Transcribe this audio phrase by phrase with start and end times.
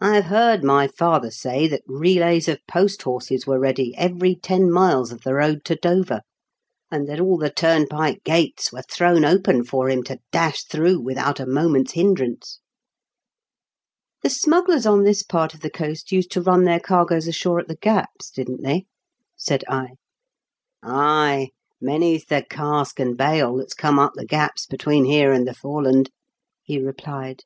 [0.00, 4.70] I have heard my father say that relays of post horses were ready every ten
[4.72, 6.22] miles of the road to Dover,
[6.90, 11.38] and that all the turnpike gates were thrown open for him to dash through without
[11.38, 12.60] a moment's hindrance.""
[14.22, 17.68] The smugglers on this part of the coast used to run their cargoes ashore at
[17.68, 18.86] the gaps, didn't they?"
[19.46, 19.96] said I.
[20.82, 25.52] Ay, many's the cask and bale that's <jome up the gaps between here and the
[25.52, 26.08] Fore land,"
[26.64, 27.42] he replied.